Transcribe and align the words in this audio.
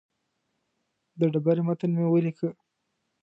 د 1.19 1.21
ډبرې 1.33 1.61
متن 1.67 1.91
مې 1.97 2.05
ولیکه. 2.09 2.49